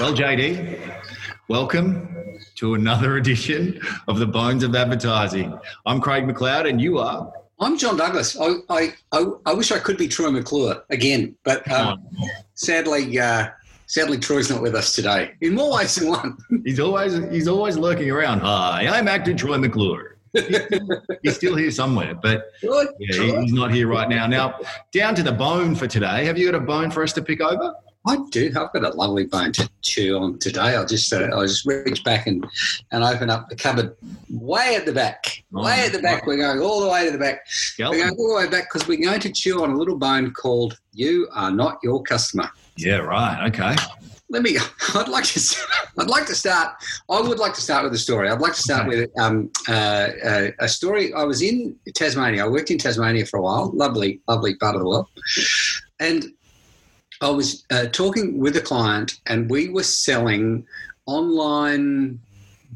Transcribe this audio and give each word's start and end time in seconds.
Well, 0.00 0.14
JD, 0.14 0.80
welcome 1.48 2.08
to 2.54 2.72
another 2.72 3.16
edition 3.18 3.82
of 4.08 4.18
the 4.18 4.26
Bones 4.26 4.64
of 4.64 4.74
Advertising. 4.74 5.60
I'm 5.84 6.00
Craig 6.00 6.24
McLeod, 6.24 6.66
and 6.66 6.80
you 6.80 6.96
are. 6.96 7.30
I'm 7.60 7.76
John 7.76 7.98
Douglas. 7.98 8.34
I, 8.40 8.54
I, 8.70 8.94
I, 9.12 9.26
I 9.44 9.52
wish 9.52 9.70
I 9.70 9.78
could 9.78 9.98
be 9.98 10.08
Troy 10.08 10.30
McClure 10.30 10.82
again, 10.88 11.36
but 11.44 11.70
um, 11.70 12.02
sadly, 12.54 13.20
uh, 13.20 13.50
sadly, 13.88 14.16
Troy's 14.16 14.48
not 14.48 14.62
with 14.62 14.74
us 14.74 14.94
today. 14.94 15.32
In 15.42 15.54
more 15.54 15.76
ways 15.76 15.96
than 15.96 16.08
one. 16.08 16.38
He's 16.64 16.80
always 16.80 17.18
he's 17.30 17.46
always 17.46 17.76
lurking 17.76 18.10
around. 18.10 18.40
Hi, 18.40 18.86
I'm 18.86 19.06
actor 19.06 19.34
Troy 19.34 19.58
McClure. 19.58 20.16
he's 21.22 21.36
still 21.36 21.56
here 21.56 21.70
somewhere, 21.70 22.14
but 22.14 22.44
yeah, 22.62 23.42
he's 23.42 23.52
not 23.52 23.70
here 23.70 23.86
right 23.86 24.08
now. 24.08 24.26
Now, 24.26 24.60
down 24.92 25.14
to 25.16 25.22
the 25.22 25.32
bone 25.32 25.74
for 25.74 25.86
today. 25.86 26.24
Have 26.24 26.38
you 26.38 26.50
got 26.50 26.62
a 26.62 26.64
bone 26.64 26.90
for 26.90 27.02
us 27.02 27.12
to 27.12 27.22
pick 27.22 27.42
over? 27.42 27.74
I 28.06 28.16
do. 28.30 28.46
I've 28.48 28.72
got 28.72 28.84
a 28.84 28.90
lovely 28.90 29.26
bone 29.26 29.52
to 29.52 29.68
chew 29.82 30.16
on 30.16 30.38
today. 30.38 30.74
I'll 30.74 30.86
just 30.86 31.12
uh, 31.12 31.28
I'll 31.32 31.46
just 31.46 31.66
reach 31.66 32.02
back 32.02 32.26
and, 32.26 32.46
and 32.92 33.04
open 33.04 33.28
up 33.28 33.50
the 33.50 33.56
cupboard 33.56 33.94
way 34.30 34.74
at 34.74 34.86
the 34.86 34.92
back. 34.92 35.44
Way 35.50 35.84
at 35.84 35.92
the 35.92 36.00
back. 36.00 36.26
We're 36.26 36.38
going 36.38 36.60
all 36.60 36.80
the 36.80 36.88
way 36.88 37.04
to 37.04 37.10
the 37.10 37.18
back. 37.18 37.46
We're 37.78 37.90
going 37.90 38.14
all 38.18 38.28
the 38.30 38.36
way 38.36 38.48
back 38.48 38.72
because 38.72 38.88
we're 38.88 39.04
going 39.04 39.20
to 39.20 39.30
chew 39.30 39.62
on 39.62 39.72
a 39.72 39.76
little 39.76 39.98
bone 39.98 40.32
called 40.32 40.78
"You 40.92 41.28
Are 41.32 41.50
Not 41.50 41.78
Your 41.82 42.02
Customer." 42.02 42.50
Yeah. 42.76 42.98
Right. 42.98 43.46
Okay. 43.48 43.76
Let 44.30 44.42
me. 44.42 44.56
I'd 44.94 45.08
like 45.08 45.24
to. 45.24 45.56
I'd 45.98 46.08
like 46.08 46.24
to 46.26 46.34
start. 46.34 46.76
I 47.10 47.20
would 47.20 47.38
like 47.38 47.52
to 47.54 47.60
start 47.60 47.84
with 47.84 47.92
a 47.92 47.98
story. 47.98 48.30
I'd 48.30 48.40
like 48.40 48.54
to 48.54 48.62
start 48.62 48.86
okay. 48.86 49.00
with 49.00 49.20
um, 49.20 49.50
uh, 49.68 50.08
uh, 50.24 50.50
a 50.60 50.68
story. 50.68 51.12
I 51.12 51.24
was 51.24 51.42
in 51.42 51.76
Tasmania. 51.94 52.46
I 52.46 52.48
worked 52.48 52.70
in 52.70 52.78
Tasmania 52.78 53.26
for 53.26 53.38
a 53.38 53.42
while. 53.42 53.70
Lovely, 53.74 54.22
lovely 54.26 54.54
part 54.54 54.74
of 54.74 54.80
the 54.80 54.88
world. 54.88 55.08
And 55.98 56.32
I 57.20 57.28
was 57.30 57.64
uh, 57.70 57.86
talking 57.86 58.38
with 58.38 58.56
a 58.56 58.60
client, 58.60 59.20
and 59.26 59.50
we 59.50 59.68
were 59.68 59.82
selling 59.82 60.66
online 61.06 62.18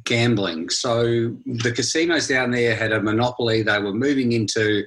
gambling. 0.04 0.68
So 0.68 1.34
the 1.46 1.72
casinos 1.74 2.28
down 2.28 2.50
there 2.50 2.74
had 2.76 2.92
a 2.92 3.00
monopoly. 3.00 3.62
They 3.62 3.78
were 3.78 3.94
moving 3.94 4.32
into 4.32 4.84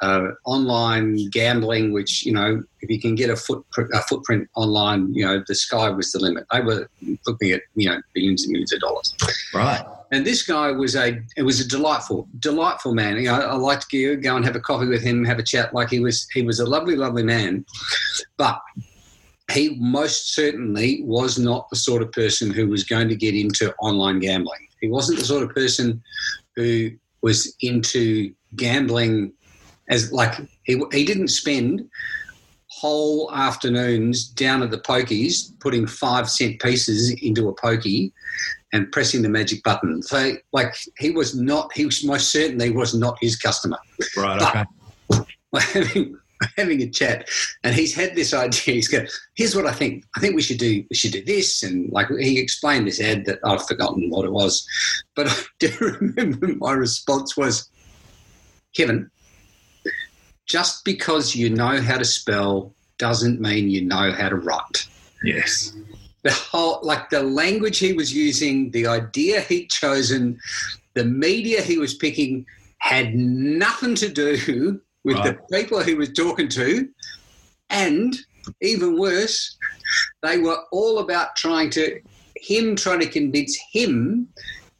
uh, 0.00 0.28
online 0.44 1.28
gambling, 1.30 1.92
which 1.92 2.26
you 2.26 2.32
know, 2.32 2.62
if 2.80 2.90
you 2.90 3.00
can 3.00 3.14
get 3.14 3.30
a, 3.30 3.36
footprint, 3.36 3.90
a 3.94 4.00
footprint 4.02 4.48
online, 4.54 5.12
you 5.14 5.24
know, 5.24 5.42
the 5.46 5.54
sky 5.54 5.88
was 5.88 6.12
the 6.12 6.18
limit. 6.18 6.44
They 6.52 6.60
were 6.60 6.88
looking 7.26 7.52
at 7.52 7.62
you 7.74 7.88
know 7.88 8.00
billions 8.14 8.44
and 8.44 8.52
millions 8.52 8.72
of 8.72 8.80
dollars. 8.80 9.14
Right. 9.54 9.84
And 10.10 10.24
this 10.26 10.42
guy 10.42 10.70
was 10.70 10.96
a 10.96 11.20
it 11.36 11.42
was 11.42 11.60
a 11.60 11.68
delightful 11.68 12.28
delightful 12.38 12.94
man. 12.94 13.16
You 13.16 13.24
know, 13.24 13.34
I 13.34 13.54
liked 13.54 13.90
to 13.90 14.16
go 14.16 14.36
and 14.36 14.44
have 14.44 14.56
a 14.56 14.60
coffee 14.60 14.86
with 14.86 15.02
him, 15.02 15.24
have 15.24 15.38
a 15.38 15.42
chat. 15.42 15.74
Like 15.74 15.90
he 15.90 16.00
was 16.00 16.28
he 16.32 16.42
was 16.42 16.60
a 16.60 16.66
lovely 16.66 16.96
lovely 16.96 17.22
man, 17.22 17.64
but 18.36 18.60
he 19.52 19.76
most 19.80 20.34
certainly 20.34 21.02
was 21.04 21.38
not 21.38 21.68
the 21.70 21.76
sort 21.76 22.02
of 22.02 22.12
person 22.12 22.50
who 22.50 22.68
was 22.68 22.84
going 22.84 23.08
to 23.08 23.16
get 23.16 23.34
into 23.34 23.74
online 23.76 24.18
gambling. 24.18 24.68
He 24.80 24.88
wasn't 24.88 25.18
the 25.18 25.24
sort 25.24 25.42
of 25.42 25.54
person 25.54 26.02
who 26.54 26.90
was 27.22 27.54
into 27.60 28.32
gambling 28.56 29.32
as 29.88 30.12
like 30.12 30.34
he, 30.64 30.80
he 30.92 31.04
didn't 31.04 31.28
spend 31.28 31.88
whole 32.70 33.32
afternoons 33.32 34.28
down 34.28 34.62
at 34.62 34.70
the 34.70 34.78
pokies 34.78 35.58
putting 35.60 35.86
five 35.86 36.30
cent 36.30 36.60
pieces 36.60 37.10
into 37.22 37.48
a 37.48 37.54
pokey 37.54 38.12
and 38.72 38.92
pressing 38.92 39.22
the 39.22 39.28
magic 39.28 39.62
button. 39.62 40.02
So 40.02 40.34
like 40.52 40.76
he 40.98 41.10
was 41.10 41.34
not 41.34 41.72
he 41.72 41.86
was 41.86 42.04
most 42.04 42.30
certainly 42.30 42.70
was 42.70 42.94
not 42.94 43.16
his 43.20 43.36
customer. 43.36 43.78
Right, 44.16 44.38
but 44.38 44.68
okay. 45.14 45.24
Having 45.72 46.18
having 46.56 46.82
a 46.82 46.88
chat, 46.88 47.28
and 47.64 47.74
he's 47.74 47.94
had 47.94 48.14
this 48.14 48.34
idea. 48.34 48.74
He's 48.74 48.88
go, 48.88 49.04
"Here's 49.34 49.54
what 49.54 49.66
I 49.66 49.72
think. 49.72 50.04
I 50.16 50.20
think 50.20 50.34
we 50.34 50.42
should 50.42 50.58
do. 50.58 50.84
We 50.88 50.96
should 50.96 51.12
do 51.12 51.24
this." 51.24 51.62
And 51.62 51.90
like 51.92 52.08
he 52.18 52.38
explained 52.38 52.86
this 52.86 53.00
ad 53.00 53.24
that 53.26 53.38
I've 53.44 53.66
forgotten 53.66 54.10
what 54.10 54.24
it 54.24 54.32
was, 54.32 54.66
but 55.14 55.28
I 55.28 55.36
do 55.58 55.72
remember 56.00 56.48
my 56.56 56.72
response 56.72 57.36
was, 57.36 57.68
"Kevin, 58.76 59.10
just 60.46 60.84
because 60.84 61.34
you 61.34 61.50
know 61.50 61.80
how 61.80 61.98
to 61.98 62.04
spell 62.04 62.74
doesn't 62.98 63.40
mean 63.40 63.70
you 63.70 63.84
know 63.84 64.12
how 64.12 64.28
to 64.28 64.36
write." 64.36 64.86
Yes. 65.22 65.74
The 66.24 66.32
whole, 66.32 66.80
like 66.82 67.10
the 67.10 67.22
language 67.22 67.78
he 67.78 67.92
was 67.92 68.12
using, 68.12 68.72
the 68.72 68.86
idea 68.86 69.40
he'd 69.40 69.70
chosen, 69.70 70.38
the 70.94 71.04
media 71.04 71.62
he 71.62 71.78
was 71.78 71.94
picking 71.94 72.44
had 72.78 73.14
nothing 73.14 73.94
to 73.96 74.08
do 74.08 74.80
with 75.04 75.16
right. 75.16 75.36
the 75.36 75.56
people 75.56 75.82
he 75.82 75.94
was 75.94 76.12
talking 76.12 76.48
to, 76.48 76.88
and 77.70 78.16
even 78.60 78.98
worse, 78.98 79.56
they 80.22 80.38
were 80.38 80.58
all 80.72 80.98
about 80.98 81.36
trying 81.36 81.70
to 81.70 82.00
him 82.36 82.76
trying 82.76 83.00
to 83.00 83.08
convince 83.08 83.58
him 83.72 84.28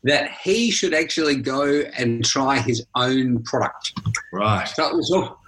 that 0.05 0.31
he 0.43 0.71
should 0.71 0.95
actually 0.95 1.37
go 1.37 1.83
and 1.97 2.25
try 2.25 2.59
his 2.59 2.87
own 2.95 3.43
product. 3.43 3.93
Right. 4.33 4.67
So 4.69 4.89
it 4.89 4.95
was 4.95 5.11
all. 5.11 5.39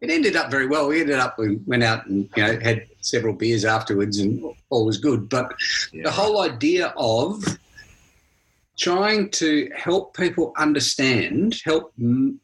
It 0.00 0.10
ended 0.10 0.34
up 0.34 0.50
very 0.50 0.66
well. 0.66 0.88
We 0.88 1.00
ended 1.00 1.18
up 1.18 1.38
we 1.38 1.56
went 1.66 1.84
out 1.84 2.06
and 2.06 2.28
you 2.36 2.42
know 2.42 2.58
had 2.58 2.86
several 3.00 3.34
beers 3.34 3.64
afterwards, 3.64 4.18
and 4.18 4.42
all 4.70 4.84
was 4.84 4.98
good. 4.98 5.28
But 5.28 5.52
yeah. 5.92 6.02
the 6.04 6.10
whole 6.10 6.42
idea 6.42 6.92
of 6.96 7.44
trying 8.78 9.30
to 9.30 9.70
help 9.76 10.16
people 10.16 10.52
understand, 10.56 11.60
help 11.64 11.92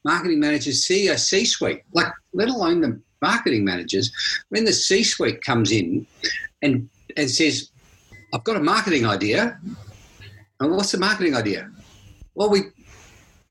marketing 0.04 0.40
managers 0.40 0.84
see 0.84 1.08
a 1.08 1.18
C 1.18 1.44
suite, 1.44 1.82
like 1.92 2.12
let 2.32 2.48
alone 2.48 2.80
the 2.80 3.00
marketing 3.22 3.64
managers. 3.64 4.12
When 4.50 4.64
the 4.64 4.72
C 4.72 5.02
suite 5.02 5.42
comes 5.42 5.72
in 5.72 6.06
and, 6.62 6.88
and 7.16 7.30
says, 7.30 7.70
I've 8.34 8.44
got 8.44 8.56
a 8.56 8.60
marketing 8.60 9.06
idea. 9.06 9.58
And 10.60 10.72
what's 10.72 10.92
the 10.92 10.98
marketing 10.98 11.34
idea? 11.34 11.70
Well, 12.34 12.50
we 12.50 12.62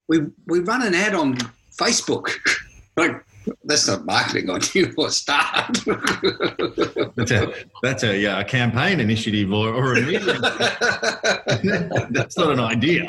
we 0.07 0.27
we 0.45 0.59
run 0.59 0.85
an 0.85 0.93
ad 0.93 1.13
on 1.13 1.37
Facebook. 1.77 2.29
like 2.97 3.23
that's 3.63 3.87
not 3.87 4.05
marketing 4.05 4.49
on 4.49 4.61
you 4.73 4.93
or 4.97 5.09
start. 5.09 5.77
that's 7.15 7.31
a 7.31 7.53
that's 7.83 8.03
a 8.03 8.17
yeah, 8.17 8.41
campaign 8.43 8.99
initiative 8.99 9.51
or, 9.51 9.69
or 9.69 9.95
a 9.95 10.01
meeting. 10.01 10.41
that's 12.11 12.37
not 12.37 12.51
an 12.51 12.59
idea. 12.59 13.07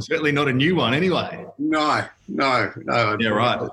Certainly 0.00 0.32
not 0.32 0.48
a 0.48 0.52
new 0.52 0.76
one 0.76 0.94
anyway. 0.94 1.44
No, 1.58 2.04
no, 2.28 2.72
no. 2.84 3.16
Yeah, 3.20 3.30
right. 3.30 3.68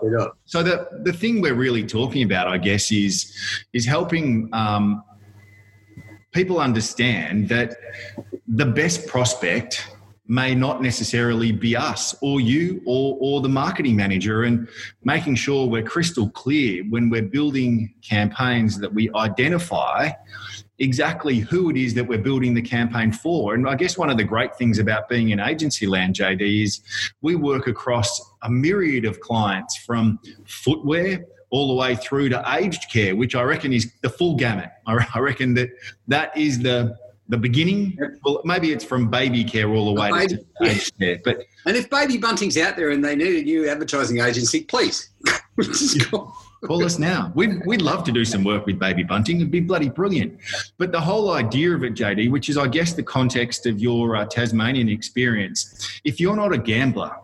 So 0.45 0.63
the 0.63 0.87
the 1.03 1.13
thing 1.13 1.41
we're 1.41 1.53
really 1.53 1.85
talking 1.85 2.23
about, 2.23 2.47
I 2.47 2.57
guess, 2.57 2.91
is 2.91 3.33
is 3.73 3.85
helping 3.85 4.49
um, 4.53 5.03
people 6.31 6.59
understand 6.59 7.49
that 7.49 7.75
the 8.47 8.65
best 8.65 9.07
prospect 9.07 9.87
may 10.29 10.53
not 10.53 10.81
necessarily 10.81 11.51
be 11.51 11.75
us 11.75 12.15
or 12.21 12.39
you 12.39 12.81
or, 12.85 13.17
or 13.19 13.41
the 13.41 13.49
marketing 13.49 13.95
manager 13.95 14.43
and 14.43 14.69
making 15.03 15.33
sure 15.33 15.67
we're 15.67 15.83
crystal 15.83 16.29
clear 16.29 16.83
when 16.89 17.09
we're 17.09 17.23
building 17.23 17.91
campaigns 18.03 18.79
that 18.79 18.93
we 18.93 19.09
identify 19.15 20.07
exactly 20.77 21.39
who 21.39 21.71
it 21.71 21.75
is 21.75 21.95
that 21.95 22.07
we're 22.07 22.21
building 22.21 22.53
the 22.53 22.61
campaign 22.61 23.11
for. 23.11 23.55
And 23.55 23.67
I 23.67 23.73
guess 23.73 23.97
one 23.97 24.11
of 24.11 24.17
the 24.17 24.23
great 24.23 24.55
things 24.55 24.77
about 24.77 25.09
being 25.09 25.29
in 25.29 25.39
agency 25.39 25.87
land, 25.87 26.15
JD, 26.15 26.63
is 26.63 26.79
we 27.21 27.35
work 27.35 27.67
across 27.67 28.21
a 28.43 28.49
myriad 28.51 29.05
of 29.05 29.19
clients 29.19 29.77
from 29.77 30.19
footwear 30.45 31.25
all 31.49 31.67
the 31.69 31.73
way 31.73 31.95
through 31.95 32.29
to 32.29 32.43
aged 32.47 32.91
care, 32.91 33.15
which 33.15 33.33
I 33.33 33.41
reckon 33.41 33.73
is 33.73 33.91
the 34.03 34.09
full 34.09 34.35
gamut. 34.35 34.69
I 34.85 35.19
reckon 35.19 35.55
that 35.55 35.69
that 36.07 36.37
is 36.37 36.59
the 36.59 36.95
the 37.29 37.37
beginning. 37.37 37.97
Well, 38.25 38.41
maybe 38.43 38.71
it's 38.71 38.83
from 38.83 39.09
baby 39.09 39.43
care 39.43 39.69
all 39.69 39.93
the 39.93 40.01
way 40.01 40.11
baby, 40.11 40.37
to 40.37 40.45
yeah. 40.61 40.77
care. 40.99 41.21
But 41.23 41.45
and 41.65 41.77
if 41.77 41.89
Baby 41.89 42.17
Bunting's 42.17 42.57
out 42.57 42.75
there 42.75 42.89
and 42.89 43.05
they 43.05 43.15
need 43.15 43.41
a 43.41 43.43
new 43.43 43.69
advertising 43.69 44.19
agency, 44.19 44.63
please 44.63 45.11
call. 46.09 46.35
call 46.65 46.83
us 46.83 46.97
now. 46.99 47.31
We'd, 47.35 47.65
we'd 47.65 47.81
love 47.81 48.03
to 48.05 48.11
do 48.11 48.25
some 48.25 48.43
work 48.43 48.65
with 48.65 48.79
Baby 48.79 49.03
Bunting. 49.03 49.37
It'd 49.37 49.51
be 49.51 49.59
bloody 49.59 49.89
brilliant. 49.89 50.39
But 50.77 50.91
the 50.91 50.99
whole 50.99 51.31
idea 51.31 51.73
of 51.75 51.83
it, 51.83 51.93
JD, 51.93 52.31
which 52.31 52.49
is, 52.49 52.57
I 52.57 52.67
guess, 52.67 52.93
the 52.93 53.03
context 53.03 53.65
of 53.65 53.79
your 53.79 54.15
uh, 54.15 54.25
Tasmanian 54.25 54.89
experience, 54.89 56.01
if 56.03 56.19
you're 56.19 56.35
not 56.35 56.53
a 56.53 56.57
gambler, 56.57 57.15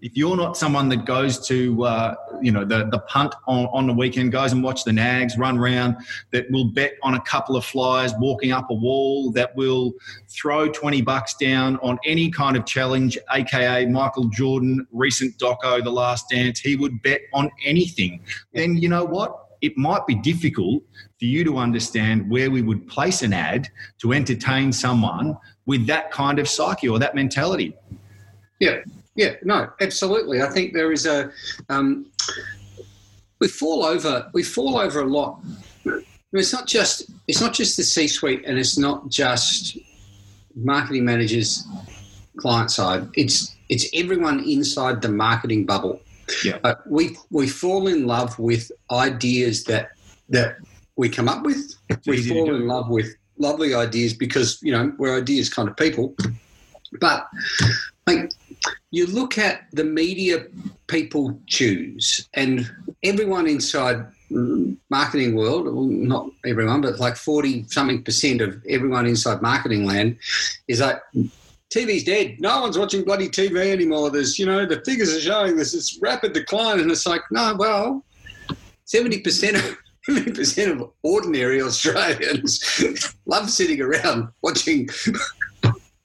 if 0.00 0.16
you're 0.16 0.36
not 0.36 0.56
someone 0.56 0.88
that 0.88 1.04
goes 1.04 1.46
to 1.46 1.84
uh, 1.84 2.14
you 2.42 2.50
know 2.50 2.64
the, 2.64 2.88
the 2.90 2.98
punt 3.00 3.34
on, 3.46 3.66
on 3.66 3.86
the 3.86 3.92
weekend 3.92 4.32
goes 4.32 4.52
and 4.52 4.62
watch 4.62 4.84
the 4.84 4.92
nags 4.92 5.38
run 5.38 5.58
around 5.58 5.96
that 6.30 6.50
will 6.50 6.66
bet 6.72 6.94
on 7.02 7.14
a 7.14 7.20
couple 7.20 7.56
of 7.56 7.64
flies 7.64 8.12
walking 8.18 8.52
up 8.52 8.70
a 8.70 8.74
wall 8.74 9.30
that 9.30 9.54
will 9.54 9.92
throw 10.28 10.68
20 10.68 11.02
bucks 11.02 11.34
down 11.34 11.76
on 11.76 11.98
any 12.04 12.30
kind 12.30 12.56
of 12.56 12.66
challenge 12.66 13.16
aka 13.32 13.86
michael 13.86 14.24
jordan 14.30 14.86
recent 14.92 15.36
doco 15.38 15.82
the 15.82 15.90
last 15.90 16.28
dance 16.28 16.58
he 16.58 16.76
would 16.76 17.00
bet 17.02 17.20
on 17.32 17.50
anything. 17.64 18.20
Then 18.52 18.76
you 18.76 18.88
know 18.88 19.04
what? 19.04 19.46
It 19.60 19.76
might 19.76 20.06
be 20.06 20.14
difficult 20.14 20.82
for 21.18 21.24
you 21.24 21.42
to 21.44 21.58
understand 21.58 22.30
where 22.30 22.50
we 22.50 22.62
would 22.62 22.86
place 22.86 23.22
an 23.22 23.32
ad 23.32 23.68
to 23.98 24.12
entertain 24.12 24.72
someone 24.72 25.36
with 25.66 25.86
that 25.88 26.10
kind 26.12 26.38
of 26.38 26.48
psyche 26.48 26.88
or 26.88 26.98
that 27.00 27.14
mentality. 27.14 27.76
Yeah 28.60 28.78
yeah, 29.18 29.34
no, 29.42 29.68
absolutely. 29.80 30.40
I 30.40 30.48
think 30.48 30.72
there 30.72 30.92
is 30.92 31.04
a 31.04 31.30
um, 31.68 32.06
we 33.40 33.48
fall 33.48 33.84
over 33.84 34.30
we 34.32 34.42
fall 34.42 34.78
over 34.78 35.00
a 35.00 35.06
lot 35.06 35.42
it's 36.32 36.52
not 36.52 36.66
just 36.66 37.10
it's 37.26 37.40
not 37.40 37.54
just 37.54 37.76
the 37.76 37.82
C-suite, 37.82 38.44
and 38.46 38.58
it's 38.58 38.78
not 38.78 39.08
just 39.08 39.78
marketing 40.54 41.04
managers, 41.04 41.66
client 42.36 42.70
side. 42.70 43.08
It's 43.14 43.54
it's 43.68 43.88
everyone 43.94 44.44
inside 44.44 45.00
the 45.02 45.08
marketing 45.08 45.64
bubble. 45.64 46.00
Yeah. 46.44 46.58
Uh, 46.64 46.74
we 46.86 47.16
we 47.30 47.48
fall 47.48 47.88
in 47.88 48.06
love 48.06 48.38
with 48.38 48.70
ideas 48.90 49.64
that 49.64 49.90
that 50.28 50.56
we 50.96 51.08
come 51.08 51.28
up 51.28 51.44
with. 51.44 51.74
It's 51.88 52.06
we 52.06 52.22
fall 52.22 52.54
in 52.54 52.66
love 52.66 52.90
with 52.90 53.14
lovely 53.38 53.74
ideas 53.74 54.12
because 54.12 54.58
you 54.62 54.72
know 54.72 54.92
we're 54.98 55.16
ideas 55.16 55.48
kind 55.48 55.68
of 55.68 55.76
people. 55.76 56.14
But 57.00 57.26
like 58.06 58.30
you 58.90 59.06
look 59.06 59.38
at 59.38 59.66
the 59.72 59.84
media 59.84 60.46
people 60.86 61.38
choose, 61.46 62.28
and 62.34 62.70
everyone 63.02 63.46
inside 63.46 64.06
marketing 64.90 65.34
world, 65.34 65.64
well, 65.64 65.84
not 65.84 66.30
everyone, 66.46 66.80
but 66.80 66.98
like 66.98 67.16
forty 67.16 67.64
something 67.68 68.02
percent 68.02 68.40
of 68.40 68.62
everyone 68.68 69.06
inside 69.06 69.42
marketing 69.42 69.84
land 69.84 70.18
is 70.66 70.80
like. 70.80 71.00
TV's 71.70 72.04
dead. 72.04 72.40
No 72.40 72.62
one's 72.62 72.78
watching 72.78 73.04
bloody 73.04 73.28
TV 73.28 73.70
anymore. 73.70 74.10
There's, 74.10 74.38
you 74.38 74.46
know, 74.46 74.64
the 74.64 74.80
figures 74.86 75.14
are 75.14 75.20
showing 75.20 75.54
this 75.54 75.72
this 75.72 75.98
rapid 76.00 76.32
decline, 76.32 76.80
and 76.80 76.90
it's 76.90 77.04
like, 77.04 77.20
no, 77.30 77.54
well, 77.58 78.02
seventy 78.86 79.20
percent 79.20 79.58
of 79.58 79.76
seventy 80.04 80.32
percent 80.32 80.80
of 80.80 80.90
ordinary 81.02 81.60
Australians 81.60 82.82
love 83.26 83.50
sitting 83.50 83.82
around 83.82 84.28
watching 84.40 84.88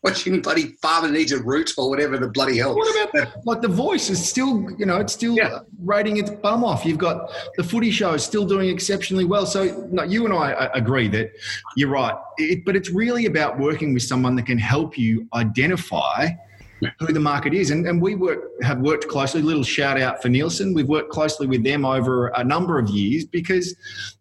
watching 0.04 0.42
bloody 0.42 0.76
Father 0.82 1.10
Needs 1.10 1.32
a 1.32 1.42
Root 1.42 1.72
or 1.78 1.90
whatever 1.90 2.18
the 2.18 2.28
bloody 2.28 2.58
hell. 2.58 2.76
What 2.76 3.14
about 3.14 3.46
like 3.46 3.62
the 3.62 3.68
voice 3.68 4.10
is 4.10 4.28
still, 4.28 4.70
you 4.78 4.86
know, 4.86 4.98
it's 4.98 5.14
still 5.14 5.36
Yeah. 5.36 5.60
rating 5.84 6.18
its 6.18 6.30
bum 6.30 6.64
off. 6.64 6.86
You've 6.86 6.98
got 6.98 7.32
the 7.56 7.64
footy 7.64 7.90
show 7.92 8.14
is 8.14 8.24
still 8.24 8.46
doing 8.46 8.70
exceptionally 8.70 9.26
well. 9.26 9.46
So 9.46 9.88
no, 9.92 10.04
you 10.04 10.26
and 10.26 10.34
I 10.34 10.54
uh, 10.54 10.70
agree 10.74 11.08
that 11.10 11.32
you're 11.78 11.90
right. 11.90 12.16
It, 12.38 12.66
but 12.66 12.76
it's 12.76 12.90
really 12.90 13.26
about 13.26 13.58
working 13.60 13.94
with 13.94 14.04
someone 14.04 14.36
that 14.36 14.46
can 14.46 14.58
help 14.58 14.98
you 14.98 15.28
identify 15.34 16.30
who 17.00 17.14
the 17.14 17.20
market 17.20 17.54
is. 17.54 17.72
And, 17.72 17.88
and 17.88 18.02
we 18.02 18.16
work 18.16 18.62
have 18.62 18.80
worked 18.80 19.08
closely. 19.08 19.42
Little 19.42 19.64
shout 19.64 19.98
out 20.00 20.22
for 20.22 20.28
Nielsen. 20.28 20.74
We've 20.74 20.88
worked 20.90 21.12
closely 21.12 21.48
with 21.48 21.64
them 21.64 21.86
over 21.86 22.28
a 22.30 22.44
number 22.44 22.78
of 22.78 22.90
years 22.90 23.24
because 23.24 23.74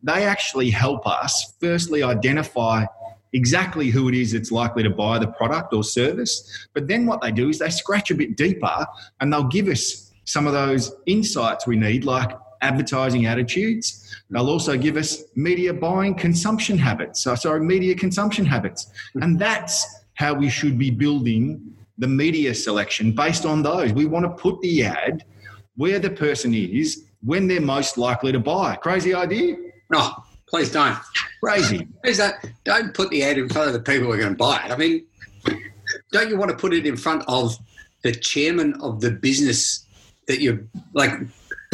they 0.05 0.25
actually 0.25 0.71
help 0.71 1.05
us 1.05 1.55
firstly 1.61 2.05
identify 2.05 2.85
exactly 3.33 3.89
who 3.89 4.09
it 4.09 4.15
is 4.15 4.33
that's 4.33 4.53
likely 4.53 4.83
to 4.83 4.91
buy 4.91 5.19
the 5.19 5.29
product 5.29 5.73
or 5.73 5.83
service. 5.83 6.69
But 6.75 6.89
then 6.89 7.07
what 7.07 7.21
they 7.21 7.33
do 7.33 7.49
is 7.49 7.59
they 7.59 7.71
scratch 7.71 8.11
a 8.11 8.15
bit 8.15 8.37
deeper 8.37 8.87
and 9.21 9.33
they'll 9.33 9.45
give 9.45 9.69
us 9.69 10.13
some 10.25 10.47
of 10.47 10.53
those 10.53 10.93
insights 11.07 11.67
we 11.67 11.77
need, 11.77 12.05
like 12.05 12.31
advertising 12.61 13.27
attitudes. 13.27 14.15
They'll 14.31 14.49
also 14.49 14.77
give 14.77 14.97
us 14.97 15.25
media 15.35 15.75
buying 15.75 16.15
consumption 16.15 16.79
habits. 16.79 17.23
So, 17.23 17.35
sorry, 17.35 17.61
media 17.61 17.95
consumption 17.95 18.45
habits. 18.45 18.91
And 19.15 19.39
that's 19.39 19.85
how 20.15 20.35
we 20.35 20.49
should 20.49 20.79
be 20.79 20.91
building 20.91 21.75
the 21.99 22.09
media 22.09 22.55
selection 22.55 23.13
based 23.13 23.45
on 23.45 23.63
those. 23.63 23.93
We 23.93 24.07
want 24.07 24.25
to 24.25 24.31
put 24.31 24.61
the 24.61 24.85
ad 24.85 25.25
where 25.77 25.99
the 25.99 26.11
person 26.11 26.55
is 26.55 27.05
when 27.23 27.47
they're 27.47 27.61
most 27.61 27.99
likely 27.99 28.33
to 28.33 28.41
buy. 28.41 28.77
Crazy 28.77 29.15
idea? 29.15 29.57
No, 29.91 30.13
please 30.53 30.71
don't. 30.71 30.99
Crazy. 31.43 31.89
Please 32.05 32.19
don't, 32.19 32.37
don't 32.65 32.95
put 32.95 33.11
the 33.11 33.23
ad 33.23 33.39
in 33.39 33.49
front 33.49 33.69
of 33.69 33.73
the 33.73 33.81
people 33.81 34.07
who 34.07 34.13
are 34.13 34.19
going 34.19 34.35
to 34.35 34.37
buy 34.37 34.63
it. 34.65 34.71
I 34.71 34.77
mean, 34.77 35.07
don't 36.13 36.29
you 36.29 36.37
want 36.37 36.51
to 36.51 36.57
put 36.57 36.75
it 36.75 36.87
in 36.87 36.97
front 36.97 37.25
of 37.27 37.57
the 38.03 38.13
chairman 38.13 38.75
of 38.83 39.01
the 39.01 39.11
business 39.11 39.87
that 40.29 40.41
you're 40.41 40.61
like? 40.93 41.13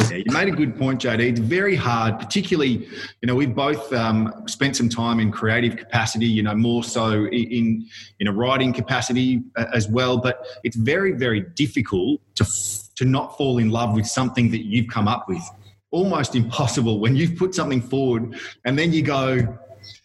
Yeah, 0.09 0.17
you 0.17 0.31
made 0.31 0.47
a 0.47 0.51
good 0.51 0.77
point, 0.77 1.01
JD. 1.01 1.19
It's 1.19 1.39
very 1.41 1.75
hard, 1.75 2.19
particularly, 2.19 2.87
you 3.21 3.27
know, 3.27 3.35
we've 3.35 3.53
both 3.53 3.91
um, 3.91 4.43
spent 4.47 4.77
some 4.77 4.87
time 4.87 5.19
in 5.19 5.29
creative 5.29 5.75
capacity, 5.75 6.25
you 6.25 6.41
know, 6.41 6.55
more 6.55 6.83
so 6.83 7.25
in 7.25 7.85
in 8.21 8.27
a 8.27 8.31
writing 8.31 8.71
capacity 8.71 9.41
uh, 9.57 9.65
as 9.73 9.89
well. 9.89 10.17
But 10.17 10.47
it's 10.63 10.77
very, 10.77 11.11
very 11.11 11.41
difficult 11.41 12.21
to 12.35 12.45
f- 12.45 12.95
to 12.95 13.03
not 13.03 13.37
fall 13.37 13.57
in 13.57 13.69
love 13.69 13.93
with 13.93 14.07
something 14.07 14.49
that 14.51 14.65
you've 14.65 14.87
come 14.87 15.09
up 15.09 15.27
with. 15.27 15.43
Almost 15.91 16.35
impossible 16.35 16.99
when 16.99 17.15
you've 17.15 17.35
put 17.35 17.55
something 17.55 17.81
forward 17.81 18.39
and 18.65 18.77
then 18.77 18.93
you 18.93 19.01
go, 19.01 19.57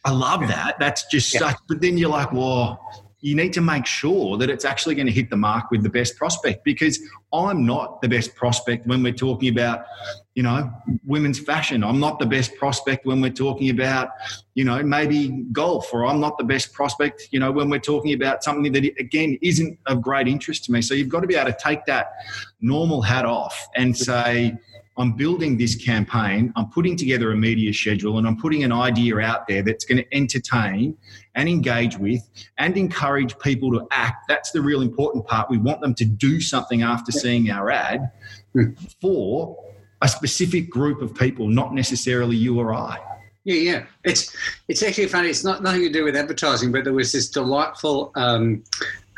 I 0.05 0.11
love 0.11 0.41
that. 0.49 0.77
That's 0.79 1.07
just 1.11 1.33
Yeah. 1.35 1.41
such. 1.41 1.57
But 1.69 1.81
then 1.81 1.99
you're 1.99 2.11
like, 2.11 2.33
well, 2.33 2.81
you 3.21 3.35
need 3.35 3.55
to 3.55 3.63
make 3.63 3.87
sure 3.87 4.37
that 4.37 4.51
it's 4.51 4.67
actually 4.67 4.95
going 4.95 5.07
to 5.07 5.13
hit 5.13 5.31
the 5.31 5.37
mark 5.37 5.71
with 5.71 5.83
the 5.83 5.89
best 5.89 6.15
prospect 6.19 6.63
because 6.63 7.01
I'm 7.33 7.65
not 7.65 8.03
the 8.03 8.09
best 8.09 8.35
prospect 8.35 8.87
when 8.87 9.03
we're 9.03 9.15
talking 9.15 9.49
about, 9.49 9.87
you 10.35 10.43
know, 10.43 10.71
women's 11.07 11.39
fashion. 11.39 11.83
I'm 11.83 11.99
not 11.99 12.19
the 12.19 12.27
best 12.27 12.55
prospect 12.57 13.07
when 13.07 13.23
we're 13.23 13.33
talking 13.33 13.71
about, 13.71 14.11
you 14.55 14.65
know, 14.65 14.83
maybe 14.83 15.47
golf, 15.53 15.89
or 15.95 16.05
I'm 16.05 16.21
not 16.21 16.37
the 16.37 16.45
best 16.45 16.75
prospect, 16.75 17.29
you 17.31 17.41
know, 17.41 17.51
when 17.51 17.71
we're 17.71 17.79
talking 17.79 18.13
about 18.13 18.45
something 18.45 18.71
that, 18.73 18.85
again, 18.99 19.39
isn't 19.41 19.79
of 19.87 20.03
great 20.03 20.29
interest 20.29 20.67
to 20.67 20.73
me. 20.73 20.83
So 20.83 20.93
you've 20.93 21.09
got 21.09 21.21
to 21.21 21.27
be 21.27 21.35
able 21.35 21.51
to 21.51 21.59
take 21.59 21.87
that 21.87 22.13
normal 22.61 23.01
hat 23.01 23.25
off 23.25 23.69
and 23.75 23.97
say, 23.97 24.55
I'm 24.97 25.13
building 25.13 25.57
this 25.59 25.75
campaign, 25.75 26.53
I'm 26.57 26.69
putting 26.71 26.97
together 26.97 27.33
a 27.33 27.37
media 27.37 27.73
schedule, 27.73 28.19
and 28.19 28.27
I'm 28.27 28.37
putting 28.37 28.63
an 28.63 28.73
idea 28.73 29.19
out 29.19 29.47
there 29.49 29.63
that's 29.63 29.85
going 29.85 29.99
to 29.99 30.15
entertain 30.15 30.97
and 31.35 31.49
engage 31.49 31.99
with 31.99 32.29
and 32.59 32.77
encourage 32.77 33.37
people 33.39 33.73
to 33.73 33.87
act. 33.91 34.27
That's 34.29 34.53
the 34.53 34.61
real 34.61 34.83
important 34.83 35.27
part. 35.27 35.51
We 35.51 35.59
want 35.59 35.81
them 35.81 35.95
to 35.95 36.05
do 36.05 36.41
something 36.41 36.83
after 36.83 37.11
seeing 37.11 37.51
our 37.51 37.71
ad 37.71 38.11
Hmm. 38.55 38.71
for 39.01 39.57
a 40.01 40.07
specific 40.07 40.71
group 40.71 41.03
of 41.03 41.13
people, 41.15 41.49
not 41.49 41.75
necessarily 41.75 42.37
you 42.37 42.61
or 42.61 42.73
I. 42.73 42.99
Yeah, 43.43 43.57
yeah. 43.57 43.87
It's 44.05 44.35
it's 44.69 44.83
actually 44.83 45.09
funny. 45.09 45.29
It's 45.29 45.45
not 45.45 45.63
nothing 45.63 45.83
to 45.83 45.91
do 45.91 46.05
with 46.05 46.15
advertising, 46.15 46.71
but 46.71 46.85
there 46.85 46.93
was 46.93 47.11
this 47.13 47.29
delightful 47.29 48.13
um, 48.15 48.63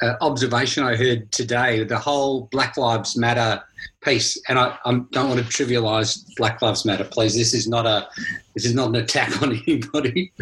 uh, 0.03 0.15
observation 0.21 0.85
I 0.85 0.97
heard 0.97 1.31
today. 1.33 1.85
The 1.85 1.99
whole 1.99 2.49
Black 2.53 2.77
Lives 2.77 3.17
Matter 3.17 3.63
piece, 4.03 4.41
and 4.49 4.59
I, 4.59 4.77
I 4.85 4.93
don't 5.13 5.29
want 5.29 5.41
to 5.41 5.47
trivialise 5.47 6.25
Black 6.37 6.61
Lives 6.63 6.85
Matter. 6.85 7.05
Please, 7.05 7.35
this 7.35 7.55
is 7.55 7.69
not 7.69 7.87
a 7.87 8.09
this 8.55 8.65
is 8.65 8.75
not 8.75 8.89
an 8.89 8.97
attack 8.97 9.43
on 9.43 9.53
anybody, 9.67 10.33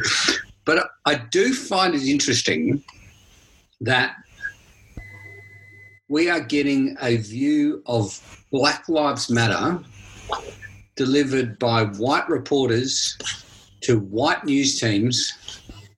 but 0.64 0.90
I 1.06 1.16
do 1.16 1.54
find 1.54 1.94
it 1.94 2.02
interesting 2.02 2.82
that 3.80 4.16
we 6.08 6.30
are 6.30 6.40
getting 6.40 6.96
a 7.00 7.16
view 7.16 7.82
of 7.86 8.46
Black 8.50 8.88
Lives 8.88 9.30
Matter 9.30 9.78
delivered 10.96 11.58
by 11.58 11.84
white 11.84 12.28
reporters 12.28 13.18
to 13.80 13.98
white 13.98 14.44
news 14.44 14.80
teams 14.80 15.32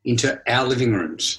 into 0.04 0.40
our 0.48 0.66
living 0.66 0.92
rooms. 0.92 1.38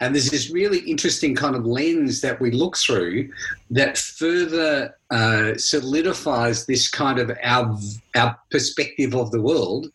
And 0.00 0.14
there's 0.14 0.30
this 0.30 0.50
really 0.50 0.78
interesting 0.80 1.34
kind 1.34 1.56
of 1.56 1.66
lens 1.66 2.20
that 2.20 2.40
we 2.40 2.52
look 2.52 2.76
through 2.76 3.30
that 3.70 3.98
further 3.98 4.94
uh, 5.10 5.54
solidifies 5.56 6.66
this 6.66 6.88
kind 6.88 7.18
of 7.18 7.32
our 7.42 7.76
our 8.14 8.38
perspective 8.50 9.14
of 9.14 9.30
the 9.32 9.42
world. 9.42 9.88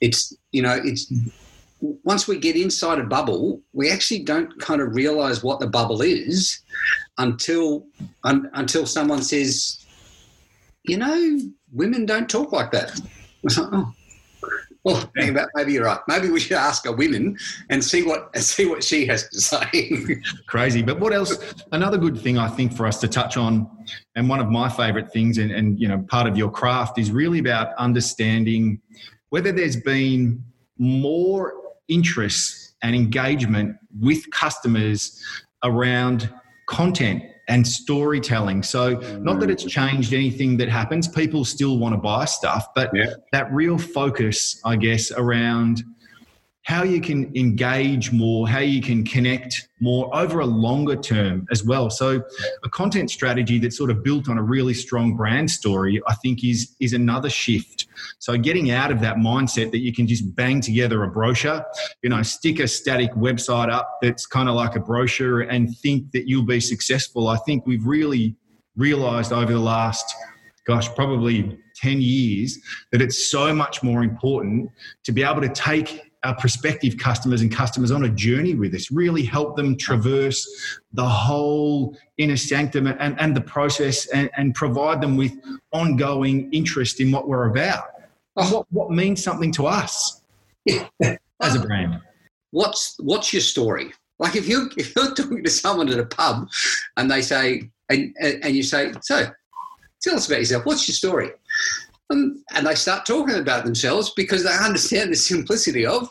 It's 0.00 0.36
you 0.50 0.62
know 0.62 0.80
it's 0.82 1.12
once 2.02 2.26
we 2.26 2.38
get 2.38 2.56
inside 2.56 2.98
a 2.98 3.04
bubble, 3.04 3.62
we 3.72 3.90
actually 3.90 4.20
don't 4.20 4.58
kind 4.60 4.80
of 4.80 4.94
realize 4.94 5.44
what 5.44 5.60
the 5.60 5.66
bubble 5.66 6.02
is 6.02 6.60
until 7.18 7.86
un, 8.24 8.50
until 8.54 8.86
someone 8.86 9.22
says, 9.22 9.84
you 10.84 10.96
know, 10.96 11.38
women 11.72 12.06
don't 12.06 12.28
talk 12.28 12.52
like 12.52 12.70
that. 12.72 13.00
Oh. 13.58 13.92
Well, 14.84 15.10
maybe, 15.14 15.40
maybe 15.54 15.72
you're 15.72 15.86
right. 15.86 16.00
Maybe 16.08 16.28
we 16.30 16.38
should 16.38 16.58
ask 16.58 16.86
a 16.86 16.92
woman 16.92 17.38
and 17.70 17.82
see 17.82 18.02
what 18.02 18.36
see 18.38 18.66
what 18.66 18.84
she 18.84 19.06
has 19.06 19.28
to 19.30 19.40
say. 19.40 20.06
Crazy. 20.46 20.82
But 20.82 21.00
what 21.00 21.12
else? 21.12 21.54
Another 21.72 21.96
good 21.96 22.20
thing 22.20 22.36
I 22.36 22.48
think 22.48 22.76
for 22.76 22.86
us 22.86 23.00
to 23.00 23.08
touch 23.08 23.36
on, 23.36 23.68
and 24.14 24.28
one 24.28 24.40
of 24.40 24.50
my 24.50 24.68
favorite 24.68 25.10
things, 25.10 25.38
and, 25.38 25.50
and 25.50 25.80
you 25.80 25.88
know, 25.88 26.04
part 26.08 26.26
of 26.26 26.36
your 26.36 26.50
craft 26.50 26.98
is 26.98 27.10
really 27.10 27.38
about 27.38 27.74
understanding 27.76 28.80
whether 29.30 29.52
there's 29.52 29.76
been 29.76 30.44
more 30.78 31.54
interest 31.88 32.74
and 32.82 32.94
engagement 32.94 33.76
with 34.00 34.30
customers 34.30 35.22
around 35.62 36.30
content 36.66 37.22
and 37.48 37.66
storytelling. 37.66 38.62
So, 38.62 38.94
not 39.20 39.40
that 39.40 39.50
it's 39.50 39.64
mm. 39.64 39.68
changed 39.68 40.14
anything 40.14 40.56
that 40.58 40.68
happens, 40.68 41.08
people 41.08 41.44
still 41.44 41.78
want 41.78 41.94
to 41.94 41.98
buy 41.98 42.24
stuff, 42.24 42.68
but 42.74 42.90
Yeah. 42.94 43.14
that 43.32 43.52
real 43.52 43.78
focus, 43.78 44.60
I 44.64 44.76
guess, 44.76 45.10
around 45.12 45.82
how 46.64 46.82
you 46.82 47.00
can 47.00 47.30
engage 47.36 48.10
more, 48.10 48.48
how 48.48 48.58
you 48.58 48.80
can 48.80 49.04
connect 49.04 49.68
more 49.80 50.14
over 50.16 50.40
a 50.40 50.46
longer 50.46 50.96
term 50.96 51.46
as 51.50 51.62
well. 51.62 51.90
So, 51.90 52.22
a 52.64 52.68
content 52.70 53.10
strategy 53.10 53.58
that's 53.58 53.76
sort 53.76 53.90
of 53.90 54.02
built 54.02 54.30
on 54.30 54.38
a 54.38 54.42
really 54.42 54.72
strong 54.72 55.14
brand 55.14 55.50
story, 55.50 56.00
I 56.08 56.14
think, 56.14 56.42
is 56.42 56.74
is 56.80 56.94
another 56.94 57.28
shift. 57.28 57.86
So, 58.18 58.38
getting 58.38 58.70
out 58.70 58.90
of 58.90 59.00
that 59.00 59.16
mindset 59.16 59.72
that 59.72 59.80
you 59.80 59.92
can 59.92 60.06
just 60.06 60.34
bang 60.34 60.62
together 60.62 61.04
a 61.04 61.08
brochure, 61.08 61.64
you 62.02 62.08
know, 62.08 62.22
stick 62.22 62.60
a 62.60 62.66
static 62.66 63.12
website 63.12 63.70
up 63.70 63.98
that's 64.00 64.24
kind 64.24 64.48
of 64.48 64.54
like 64.54 64.74
a 64.74 64.80
brochure 64.80 65.42
and 65.42 65.76
think 65.78 66.12
that 66.12 66.26
you'll 66.26 66.46
be 66.46 66.60
successful. 66.60 67.28
I 67.28 67.36
think 67.38 67.66
we've 67.66 67.84
really 67.86 68.36
realized 68.74 69.32
over 69.32 69.52
the 69.52 69.58
last, 69.58 70.14
gosh, 70.66 70.88
probably 70.94 71.58
10 71.76 72.00
years 72.00 72.58
that 72.90 73.02
it's 73.02 73.30
so 73.30 73.54
much 73.54 73.82
more 73.82 74.02
important 74.02 74.70
to 75.04 75.12
be 75.12 75.22
able 75.22 75.42
to 75.42 75.48
take 75.50 76.13
our 76.24 76.34
prospective 76.36 76.96
customers 76.96 77.42
and 77.42 77.52
customers 77.52 77.90
on 77.90 78.04
a 78.04 78.08
journey 78.08 78.54
with 78.54 78.74
us, 78.74 78.90
really 78.90 79.22
help 79.22 79.56
them 79.56 79.76
traverse 79.76 80.80
the 80.92 81.04
whole 81.04 81.96
inner 82.16 82.36
sanctum 82.36 82.86
and, 82.86 83.20
and 83.20 83.36
the 83.36 83.40
process 83.40 84.06
and, 84.06 84.30
and 84.36 84.54
provide 84.54 85.00
them 85.00 85.16
with 85.16 85.32
ongoing 85.72 86.50
interest 86.52 87.00
in 87.00 87.12
what 87.12 87.28
we're 87.28 87.50
about. 87.50 87.84
Oh. 88.36 88.54
What, 88.54 88.66
what 88.70 88.90
means 88.90 89.22
something 89.22 89.52
to 89.52 89.66
us 89.66 90.22
as 91.40 91.54
a 91.54 91.60
brand? 91.60 92.00
What's 92.50 92.96
what's 93.00 93.32
your 93.32 93.42
story? 93.42 93.92
Like 94.18 94.36
if 94.36 94.48
you 94.48 94.70
if 94.76 94.94
you're 94.96 95.14
talking 95.14 95.44
to 95.44 95.50
someone 95.50 95.88
at 95.88 95.98
a 95.98 96.06
pub 96.06 96.48
and 96.96 97.10
they 97.10 97.20
say 97.20 97.70
and 97.90 98.14
and 98.20 98.56
you 98.56 98.62
say, 98.62 98.92
so 99.02 99.26
tell 100.02 100.14
us 100.16 100.26
about 100.26 100.38
yourself. 100.38 100.64
What's 100.64 100.88
your 100.88 100.94
story? 100.94 101.30
And, 102.10 102.36
and 102.54 102.66
they 102.66 102.74
start 102.74 103.06
talking 103.06 103.36
about 103.36 103.64
themselves 103.64 104.12
because 104.14 104.44
they 104.44 104.52
understand 104.52 105.10
the 105.10 105.16
simplicity 105.16 105.86
of 105.86 106.08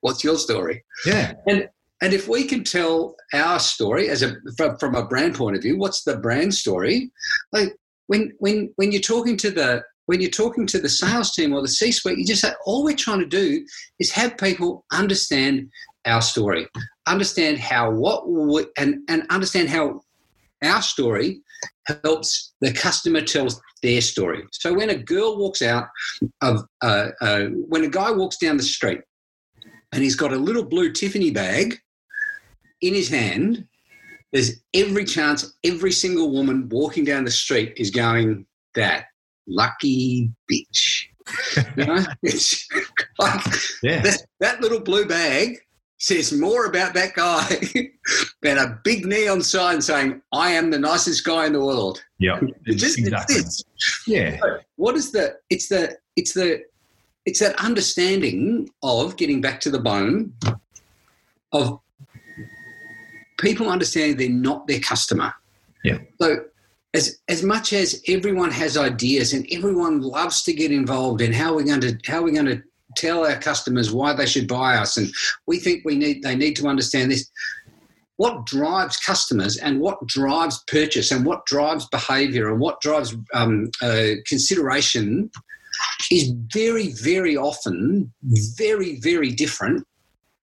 what's 0.00 0.24
your 0.24 0.36
story. 0.36 0.84
Yeah. 1.06 1.34
And 1.46 1.68
and 2.00 2.12
if 2.12 2.28
we 2.28 2.44
can 2.44 2.62
tell 2.62 3.16
our 3.32 3.58
story 3.58 4.08
as 4.08 4.22
a 4.22 4.36
from, 4.56 4.76
from 4.78 4.94
a 4.94 5.06
brand 5.06 5.34
point 5.34 5.56
of 5.56 5.62
view, 5.62 5.76
what's 5.76 6.04
the 6.04 6.16
brand 6.16 6.54
story? 6.54 7.10
Like 7.52 7.76
when 8.06 8.32
when 8.38 8.72
when 8.76 8.92
you're 8.92 9.00
talking 9.00 9.36
to 9.38 9.50
the 9.50 9.82
when 10.06 10.20
you're 10.20 10.30
talking 10.30 10.66
to 10.66 10.78
the 10.78 10.88
sales 10.88 11.32
team 11.32 11.52
or 11.52 11.60
the 11.60 11.68
C-suite, 11.68 12.16
you 12.16 12.24
just 12.24 12.40
say 12.40 12.52
all 12.64 12.82
we're 12.82 12.96
trying 12.96 13.20
to 13.20 13.26
do 13.26 13.64
is 13.98 14.10
have 14.12 14.38
people 14.38 14.86
understand 14.90 15.68
our 16.06 16.22
story, 16.22 16.66
understand 17.06 17.58
how 17.58 17.90
what 17.90 18.28
we, 18.28 18.66
and 18.78 19.00
and 19.08 19.26
understand 19.30 19.68
how 19.68 20.00
our 20.62 20.82
story 20.82 21.42
helps 22.04 22.52
the 22.60 22.72
customer 22.72 23.20
tell 23.20 23.48
their 23.82 24.00
story. 24.00 24.44
So 24.52 24.74
when 24.74 24.90
a 24.90 24.96
girl 24.96 25.38
walks 25.38 25.62
out 25.62 25.88
of 26.42 26.62
uh, 26.82 27.08
uh, 27.20 27.44
when 27.68 27.84
a 27.84 27.88
guy 27.88 28.10
walks 28.10 28.36
down 28.38 28.56
the 28.56 28.62
street 28.62 29.00
and 29.92 30.02
he's 30.02 30.16
got 30.16 30.32
a 30.32 30.36
little 30.36 30.64
blue 30.64 30.92
Tiffany 30.92 31.30
bag 31.30 31.78
in 32.80 32.94
his 32.94 33.08
hand, 33.08 33.66
there's 34.32 34.60
every 34.74 35.04
chance 35.04 35.54
every 35.64 35.92
single 35.92 36.30
woman 36.30 36.68
walking 36.70 37.04
down 37.04 37.24
the 37.24 37.30
street 37.30 37.72
is 37.76 37.90
going 37.90 38.46
that 38.74 39.06
lucky 39.46 40.30
bitch. 40.50 41.04
you 41.76 41.84
know, 41.84 42.04
it's 42.22 42.66
like 43.18 43.44
Yeah. 43.82 44.02
that, 44.02 44.22
that 44.40 44.60
little 44.60 44.80
blue 44.80 45.06
bag 45.06 45.58
says 45.98 46.32
more 46.32 46.66
about 46.66 46.94
that 46.94 47.14
guy 47.14 47.44
than 48.42 48.58
a 48.58 48.78
big 48.84 49.04
neon 49.04 49.42
sign 49.42 49.80
saying, 49.80 50.22
I 50.32 50.50
am 50.50 50.70
the 50.70 50.78
nicest 50.78 51.24
guy 51.24 51.46
in 51.46 51.52
the 51.52 51.60
world. 51.60 52.02
Yep. 52.18 52.44
It 52.66 52.74
just 52.74 52.98
exactly. 52.98 53.42
Yeah. 54.06 54.38
What 54.76 54.94
is 54.94 55.12
the 55.12 55.36
it's 55.50 55.68
the 55.68 55.96
it's 56.16 56.34
the 56.34 56.62
it's 57.26 57.40
that 57.40 57.56
understanding 57.62 58.70
of 58.82 59.16
getting 59.16 59.40
back 59.40 59.60
to 59.60 59.70
the 59.70 59.80
bone 59.80 60.32
of 61.52 61.80
people 63.38 63.68
understanding 63.68 64.16
they're 64.16 64.28
not 64.28 64.66
their 64.66 64.80
customer. 64.80 65.32
Yeah. 65.84 65.98
So 66.20 66.44
as 66.94 67.18
as 67.28 67.42
much 67.42 67.72
as 67.72 68.02
everyone 68.06 68.52
has 68.52 68.76
ideas 68.76 69.32
and 69.32 69.46
everyone 69.50 70.00
loves 70.00 70.42
to 70.44 70.52
get 70.52 70.70
involved 70.70 71.20
in 71.20 71.32
how 71.32 71.54
we're 71.56 71.64
going 71.64 71.80
to 71.80 71.98
how 72.06 72.22
we're 72.22 72.34
going 72.34 72.46
to 72.46 72.62
tell 72.96 73.26
our 73.26 73.36
customers 73.36 73.92
why 73.92 74.12
they 74.12 74.26
should 74.26 74.48
buy 74.48 74.76
us 74.76 74.96
and 74.96 75.12
we 75.46 75.58
think 75.58 75.84
we 75.84 75.96
need 75.96 76.22
they 76.22 76.36
need 76.36 76.56
to 76.56 76.66
understand 76.66 77.10
this. 77.10 77.30
What 78.16 78.46
drives 78.46 78.96
customers 78.96 79.56
and 79.58 79.80
what 79.80 80.04
drives 80.06 80.64
purchase 80.66 81.12
and 81.12 81.24
what 81.24 81.46
drives 81.46 81.86
behavior 81.86 82.50
and 82.50 82.60
what 82.60 82.80
drives 82.80 83.14
um, 83.32 83.70
uh, 83.80 84.14
consideration 84.26 85.30
is 86.10 86.32
very 86.52 86.92
very 86.92 87.36
often 87.36 88.12
very 88.56 88.98
very 89.00 89.30
different 89.30 89.86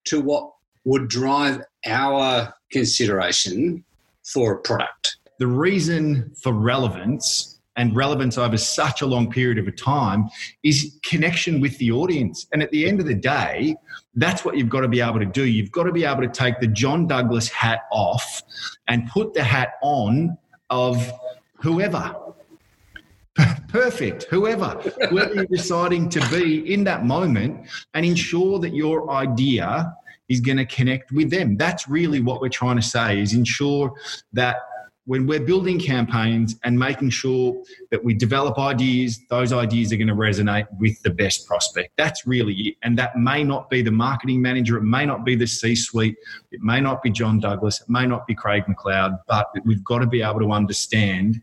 to 0.05 0.21
what 0.21 0.51
would 0.85 1.09
drive 1.09 1.61
our 1.85 2.53
consideration 2.71 3.83
for 4.23 4.53
a 4.53 4.57
product. 4.59 5.17
The 5.39 5.47
reason 5.47 6.31
for 6.41 6.53
relevance 6.53 7.54
and 7.77 7.95
relevance 7.95 8.37
over 8.37 8.57
such 8.57 9.01
a 9.01 9.05
long 9.05 9.29
period 9.29 9.57
of 9.57 9.67
a 9.67 9.71
time 9.71 10.29
is 10.63 10.97
connection 11.03 11.59
with 11.59 11.77
the 11.77 11.91
audience. 11.91 12.47
And 12.53 12.63
at 12.63 12.71
the 12.71 12.87
end 12.87 12.99
of 12.99 13.05
the 13.05 13.15
day, 13.15 13.75
that's 14.15 14.45
what 14.45 14.57
you've 14.57 14.69
got 14.69 14.81
to 14.81 14.87
be 14.87 15.01
able 15.01 15.19
to 15.19 15.25
do. 15.25 15.43
You've 15.43 15.71
got 15.71 15.83
to 15.83 15.91
be 15.91 16.05
able 16.05 16.21
to 16.21 16.29
take 16.29 16.59
the 16.59 16.67
John 16.67 17.07
Douglas 17.07 17.49
hat 17.49 17.81
off 17.91 18.41
and 18.87 19.07
put 19.09 19.33
the 19.33 19.43
hat 19.43 19.73
on 19.81 20.37
of 20.69 21.11
whoever. 21.61 22.15
Perfect, 23.67 24.23
whoever, 24.29 24.69
whoever 25.09 25.33
you're 25.33 25.45
deciding 25.45 26.07
to 26.09 26.21
be 26.29 26.73
in 26.73 26.85
that 26.85 27.05
moment, 27.05 27.67
and 27.93 28.05
ensure 28.05 28.59
that 28.59 28.73
your 28.73 29.11
idea 29.11 29.93
is 30.29 30.39
going 30.39 30.57
to 30.57 30.65
connect 30.65 31.11
with 31.11 31.29
them. 31.29 31.57
That's 31.57 31.89
really 31.89 32.21
what 32.21 32.39
we're 32.39 32.47
trying 32.47 32.77
to 32.77 32.81
say: 32.81 33.19
is 33.19 33.33
ensure 33.33 33.93
that 34.31 34.57
when 35.05 35.27
we're 35.27 35.39
building 35.39 35.79
campaigns 35.79 36.55
and 36.63 36.77
making 36.77 37.11
sure 37.11 37.55
that 37.91 38.03
we 38.03 38.13
develop 38.13 38.57
ideas, 38.57 39.19
those 39.29 39.53
ideas 39.53 39.93
are 39.93 39.97
going 39.97 40.07
to 40.07 40.15
resonate 40.15 40.65
with 40.79 40.99
the 41.03 41.11
best 41.11 41.47
prospect. 41.47 41.91
That's 41.95 42.25
really 42.25 42.53
it. 42.55 42.75
And 42.81 42.97
that 42.97 43.15
may 43.15 43.43
not 43.43 43.69
be 43.69 43.81
the 43.83 43.91
marketing 43.91 44.41
manager, 44.41 44.77
it 44.77 44.83
may 44.83 45.05
not 45.05 45.23
be 45.23 45.35
the 45.35 45.45
C 45.45 45.75
suite, 45.75 46.15
it 46.51 46.61
may 46.61 46.81
not 46.81 47.03
be 47.03 47.11
John 47.11 47.39
Douglas, 47.39 47.81
it 47.81 47.89
may 47.89 48.05
not 48.07 48.25
be 48.25 48.33
Craig 48.33 48.63
McLeod, 48.67 49.19
but 49.27 49.47
we've 49.63 49.83
got 49.83 49.99
to 49.99 50.07
be 50.07 50.21
able 50.23 50.39
to 50.39 50.51
understand 50.51 51.41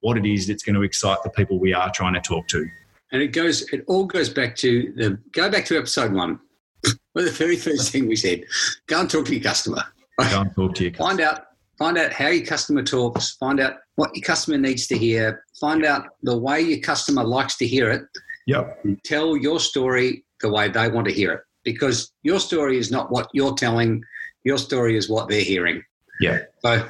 what 0.00 0.16
it 0.16 0.26
is 0.26 0.46
that's 0.46 0.62
going 0.62 0.74
to 0.76 0.82
excite 0.82 1.18
the 1.22 1.30
people 1.30 1.58
we 1.58 1.74
are 1.74 1.90
trying 1.92 2.14
to 2.14 2.20
talk 2.20 2.46
to. 2.48 2.66
and 3.12 3.20
it 3.22 3.28
goes 3.28 3.62
it 3.72 3.84
all 3.88 4.04
goes 4.06 4.28
back 4.30 4.56
to 4.56 4.92
the 4.96 5.18
go 5.32 5.50
back 5.50 5.64
to 5.66 5.76
episode 5.76 6.12
one 6.12 6.40
well, 7.14 7.24
the 7.24 7.30
very 7.30 7.56
first 7.56 7.92
thing 7.92 8.06
we 8.08 8.16
said 8.16 8.42
go 8.86 9.00
and 9.00 9.10
talk 9.10 9.24
to 9.26 9.34
your 9.34 9.42
customer 9.42 9.82
Go 10.18 10.40
and 10.40 10.54
talk 10.54 10.74
to 10.76 10.84
you. 10.84 10.92
find 10.94 11.20
out 11.20 11.46
find 11.82 11.98
out 11.98 12.12
how 12.12 12.28
your 12.28 12.46
customer 12.46 12.82
talks 12.82 13.32
find 13.38 13.58
out 13.58 13.74
what 13.96 14.14
your 14.14 14.22
customer 14.22 14.56
needs 14.56 14.86
to 14.86 14.96
hear 14.96 15.44
find 15.60 15.84
out 15.84 16.02
the 16.22 16.36
way 16.38 16.60
your 16.60 16.78
customer 16.78 17.24
likes 17.24 17.56
to 17.56 17.66
hear 17.66 17.90
it 17.90 18.02
Yep. 18.46 18.80
and 18.84 19.02
tell 19.04 19.36
your 19.36 19.58
story 19.58 20.24
the 20.40 20.48
way 20.48 20.68
they 20.68 20.88
want 20.88 21.08
to 21.08 21.12
hear 21.12 21.32
it 21.32 21.40
because 21.64 22.12
your 22.22 22.38
story 22.38 22.78
is 22.78 22.92
not 22.92 23.10
what 23.10 23.26
you're 23.32 23.54
telling 23.54 24.00
your 24.44 24.58
story 24.58 24.96
is 24.96 25.10
what 25.10 25.28
they're 25.28 25.42
hearing 25.54 25.82
Yeah. 26.20 26.38
so 26.64 26.88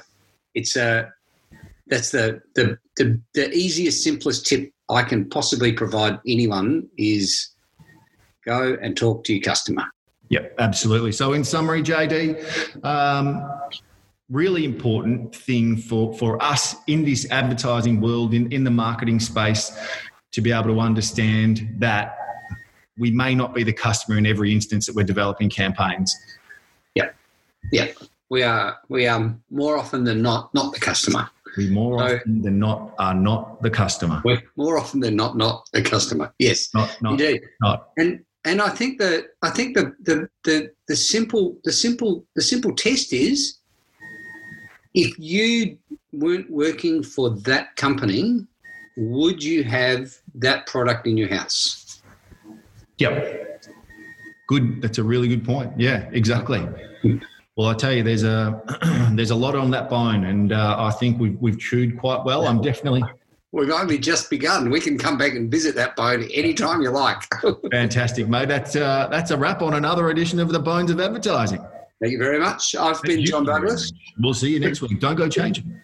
it's 0.54 0.76
a 0.76 1.11
that's 1.87 2.11
the, 2.11 2.42
the 2.54 2.78
the 2.99 3.18
the 3.32 3.50
easiest 3.64 4.04
simplest 4.04 4.46
tip 4.46 4.70
i 4.90 5.02
can 5.02 5.28
possibly 5.30 5.72
provide 5.72 6.18
anyone 6.26 6.87
is 6.99 7.50
go 8.44 8.76
and 8.82 8.94
talk 8.94 9.25
to 9.25 9.32
your 9.32 9.42
customer 9.42 9.84
Yep, 10.28 10.54
absolutely. 10.61 11.12
So, 11.12 11.34
in 11.34 11.44
summary, 11.44 11.82
JD, 11.82 12.42
um, 12.87 13.26
really 14.32 14.64
important 14.64 15.36
thing 15.36 15.76
for, 15.76 16.16
for 16.16 16.42
us 16.42 16.74
in 16.86 17.04
this 17.04 17.30
advertising 17.30 18.00
world, 18.00 18.32
in, 18.34 18.50
in 18.50 18.64
the 18.64 18.70
marketing 18.70 19.20
space, 19.20 19.70
to 20.32 20.40
be 20.40 20.50
able 20.50 20.64
to 20.74 20.80
understand 20.80 21.68
that 21.78 22.16
we 22.98 23.10
may 23.10 23.34
not 23.34 23.54
be 23.54 23.62
the 23.62 23.72
customer 23.72 24.16
in 24.18 24.24
every 24.26 24.50
instance 24.52 24.86
that 24.86 24.96
we're 24.96 25.04
developing 25.04 25.48
campaigns. 25.50 26.16
yeah 27.70 27.88
we 28.30 28.42
are 28.42 28.78
we 28.88 29.06
are 29.06 29.34
more 29.50 29.76
often 29.78 30.04
than 30.04 30.22
not 30.22 30.52
not 30.54 30.72
the 30.72 30.80
customer 30.80 31.28
We 31.58 31.68
more 31.68 31.98
No. 31.98 32.04
often 32.16 32.40
than 32.42 32.58
not 32.58 32.94
are 32.98 33.14
not 33.14 33.60
the 33.62 33.68
customer. 33.70 34.22
we're 34.24 34.42
more 34.56 34.78
often 34.78 35.00
than 35.00 35.14
not 35.16 35.36
not 35.36 35.68
the 35.74 35.82
customer 35.82 36.32
yes 36.38 36.70
Not, 36.74 36.96
not, 37.02 37.12
indeed 37.12 37.42
not. 37.60 37.90
and 37.98 38.24
and 38.44 38.60
I 38.62 38.70
think 38.70 38.98
that 38.98 39.26
I 39.42 39.50
think 39.50 39.76
the, 39.76 39.84
the 40.08 40.28
the 40.44 40.70
the 40.88 40.96
simple 40.96 41.58
the 41.64 41.72
simple 41.72 42.24
the 42.34 42.42
simple 42.42 42.74
test 42.74 43.12
is 43.12 43.58
if 44.94 45.18
you 45.18 45.78
weren't 46.12 46.50
working 46.50 47.02
for 47.02 47.30
that 47.30 47.76
company, 47.76 48.46
would 48.96 49.42
you 49.42 49.64
have 49.64 50.14
that 50.34 50.66
product 50.66 51.06
in 51.06 51.16
your 51.16 51.28
house? 51.28 52.02
Yep. 52.99 53.68
Good. 54.49 54.82
That's 54.82 54.99
a 54.99 55.04
really 55.04 55.28
good 55.28 55.44
point. 55.44 55.72
Yeah, 55.78 56.08
exactly. 56.12 56.66
Well, 57.56 57.68
I 57.68 57.75
tell 57.75 57.92
you, 57.92 58.02
there's 58.02 58.22
a 58.22 58.61
there's 59.12 59.30
a 59.30 59.37
lot 59.37 59.54
on 59.54 59.70
that 59.70 59.88
bone, 59.88 60.25
and 60.25 60.52
uh, 60.52 60.76
I 60.78 60.90
think 60.90 61.18
we've 61.18 61.40
we've 61.40 61.58
chewed 61.58 61.99
quite 61.99 62.25
well. 62.25 62.46
I'm 62.46 62.61
definitely 62.61 63.02
We've 63.54 63.70
only 63.70 63.99
just 63.99 64.30
begun. 64.30 64.70
We 64.70 64.80
can 64.80 64.96
come 64.96 65.18
back 65.18 65.32
and 65.32 65.50
visit 65.50 65.75
that 65.75 65.94
bone 65.94 66.22
anytime 66.32 66.80
you 66.80 66.88
like. 66.88 67.22
fantastic, 67.70 68.26
mate. 68.26 68.49
That's 68.49 68.75
uh, 68.75 69.08
that's 69.11 69.30
a 69.30 69.37
wrap 69.37 69.61
on 69.61 69.75
another 69.75 70.08
edition 70.08 70.40
of 70.40 70.49
the 70.49 70.58
Bones 70.58 70.90
of 70.90 70.99
Advertising. 70.99 71.62
Thank 72.02 72.14
you 72.14 72.18
very 72.18 72.40
much. 72.40 72.75
I've 72.75 73.00
been 73.02 73.12
Thank 73.12 73.21
you 73.21 73.26
John 73.28 73.44
Douglas. 73.44 73.92
We'll 74.18 74.35
see 74.35 74.50
you 74.50 74.59
next 74.59 74.82
week. 74.82 74.99
Don't 74.99 75.14
go 75.14 75.28
changing. 75.28 75.80